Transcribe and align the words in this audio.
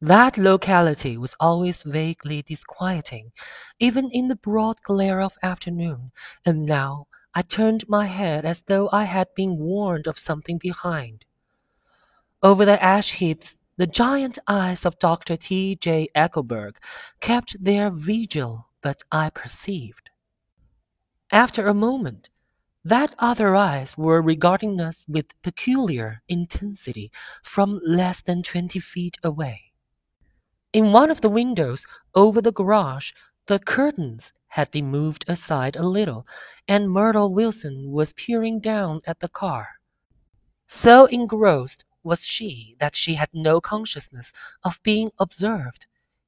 That 0.00 0.36
locality 0.36 1.16
was 1.16 1.36
always 1.38 1.84
vaguely 1.84 2.42
disquieting, 2.42 3.30
even 3.78 4.10
in 4.10 4.26
the 4.26 4.34
broad 4.34 4.82
glare 4.82 5.20
of 5.20 5.38
afternoon, 5.40 6.10
and 6.44 6.66
now 6.66 7.06
I 7.32 7.42
turned 7.42 7.88
my 7.88 8.06
head 8.06 8.44
as 8.44 8.62
though 8.62 8.88
I 8.92 9.04
had 9.04 9.28
been 9.36 9.56
warned 9.56 10.08
of 10.08 10.18
something 10.18 10.58
behind. 10.58 11.24
Over 12.42 12.64
the 12.64 12.82
ash 12.82 13.12
heaps, 13.14 13.58
the 13.76 13.86
giant 13.86 14.40
eyes 14.48 14.84
of 14.84 14.98
Dr. 14.98 15.36
T. 15.36 15.76
J. 15.76 16.08
Eckleburg 16.16 16.78
kept 17.20 17.62
their 17.62 17.90
vigil, 17.90 18.66
but 18.82 19.02
I 19.12 19.30
perceived. 19.30 20.10
After 21.32 21.66
a 21.68 21.72
moment, 21.72 22.28
that 22.84 23.14
other 23.18 23.54
eyes 23.56 23.96
were 23.96 24.22
regarding 24.22 24.80
us 24.80 25.04
with 25.08 25.40
peculiar 25.42 26.22
intensity 26.28 27.12
from 27.42 27.80
less 27.84 28.22
than 28.22 28.42
twenty 28.42 28.78
feet 28.80 29.16
away. 29.22 29.67
In 30.72 30.92
one 30.92 31.10
of 31.10 31.20
the 31.20 31.28
windows 31.28 31.86
over 32.14 32.40
the 32.40 32.52
garage, 32.52 33.12
the 33.46 33.58
curtains 33.58 34.32
had 34.48 34.70
been 34.70 34.86
moved 34.90 35.24
aside 35.28 35.76
a 35.76 35.86
little, 35.86 36.26
and 36.66 36.90
Myrtle 36.90 37.32
Wilson 37.32 37.90
was 37.90 38.12
peering 38.14 38.60
down 38.60 39.00
at 39.06 39.20
the 39.20 39.28
car. 39.28 39.68
So 40.68 41.06
engrossed 41.06 41.84
was 42.02 42.26
she 42.26 42.76
that 42.78 42.94
she 42.94 43.14
had 43.14 43.28
no 43.32 43.60
consciousness 43.60 44.32
of 44.64 44.82
being 44.82 45.10
observed, 45.18 45.86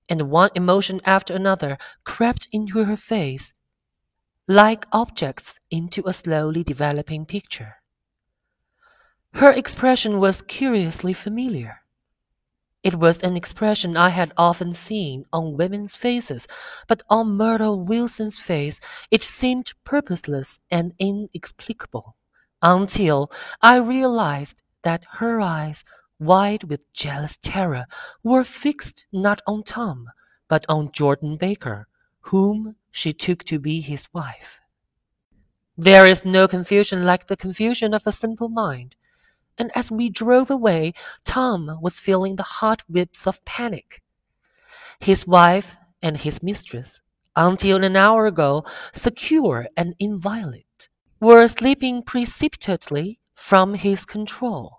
and 0.09 0.31
one 0.31 0.51
emotion 0.55 1.01
after 1.05 1.35
another 1.35 1.79
crept 2.05 2.49
into 2.53 2.85
her 2.85 2.97
face, 2.97 3.55
like 4.49 4.87
objects 4.93 5.59
into 5.71 6.07
a 6.07 6.13
slowly 6.13 6.65
developing 6.65 7.27
picture. 7.27 7.77
Her 9.35 9.51
expression 9.51 10.21
was 10.21 10.41
curiously 10.41 11.13
familiar. 11.15 11.80
It 12.83 12.95
was 12.97 13.19
an 13.19 13.37
expression 13.37 13.97
I 13.97 14.11
had 14.11 14.33
often 14.37 14.73
seen 14.73 15.25
on 15.33 15.57
women's 15.57 15.95
faces, 15.97 16.47
but 16.89 17.03
on 17.09 17.37
Myrtle 17.37 17.85
Wilson's 17.85 18.39
face 18.39 18.81
it 19.11 19.23
seemed 19.25 19.73
purposeless 19.85 20.61
and 20.71 20.93
inexplicable, 20.99 22.17
until 22.63 23.31
I 23.63 23.77
realized 23.77 24.63
that 24.83 25.05
her 25.13 25.41
eyes, 25.41 25.85
wide 26.19 26.65
with 26.65 26.91
jealous 26.93 27.37
terror, 27.39 27.87
were 28.23 28.45
fixed 28.45 29.07
not 29.13 29.41
on 29.47 29.63
Tom, 29.63 30.09
but 30.49 30.65
on 30.69 30.93
Jordan 30.93 31.37
Baker, 31.37 31.87
whom 32.33 32.77
she 32.91 33.13
took 33.13 33.45
to 33.45 33.59
be 33.59 33.81
his 33.81 34.09
wife. 34.13 34.61
There 35.77 36.07
is 36.07 36.25
no 36.25 36.47
confusion 36.47 37.05
like 37.05 37.27
the 37.27 37.37
confusion 37.37 37.93
of 37.95 38.07
a 38.07 38.13
simple 38.13 38.49
mind 38.49 38.95
and 39.61 39.71
as 39.77 39.91
we 39.91 40.09
drove 40.09 40.51
away, 40.51 40.95
Tom 41.23 41.79
was 41.83 42.01
feeling 42.01 42.37
the 42.37 42.51
hot 42.61 42.83
whips 42.89 43.27
of 43.27 43.45
panic. 43.45 44.03
His 44.99 45.27
wife 45.27 45.77
and 46.01 46.17
his 46.17 46.43
mistress, 46.43 47.03
until 47.37 47.85
an 47.85 47.95
hour 47.95 48.25
ago 48.27 48.65
secure 48.93 49.69
and 49.77 49.95
inviolate, 49.99 50.89
were 51.21 51.47
slipping 51.47 52.03
precipitately 52.03 53.21
from 53.35 53.75
his 53.75 54.07
control. 54.07 54.79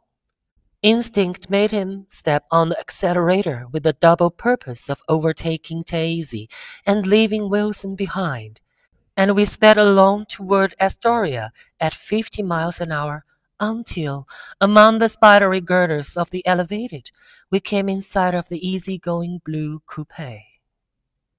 Instinct 0.82 1.52
made 1.52 1.70
him 1.70 2.08
step 2.10 2.46
on 2.50 2.70
the 2.70 2.80
accelerator 2.80 3.68
with 3.72 3.84
the 3.84 3.94
double 3.94 4.32
purpose 4.32 4.90
of 4.90 5.04
overtaking 5.08 5.84
Daisy 5.86 6.50
and 6.88 7.06
leaving 7.06 7.52
Wilson 7.52 7.96
behind, 7.96 8.62
and 9.16 9.36
we 9.36 9.46
sped 9.46 9.78
along 9.78 10.26
toward 10.26 10.74
Astoria 10.80 11.52
at 11.80 11.94
fifty 11.94 12.42
miles 12.42 12.82
an 12.82 12.92
hour 12.92 13.26
until, 13.62 14.28
among 14.60 14.98
the 14.98 15.08
spidery 15.08 15.62
girders 15.62 16.18
of 16.18 16.32
the 16.32 16.46
elevated, 16.46 17.12
we 17.50 17.62
came 17.62 17.88
in 17.88 18.02
sight 18.02 18.34
of 18.34 18.50
the 18.50 18.68
easy-going 18.68 19.42
blue 19.46 19.82
coupe. 19.86 20.51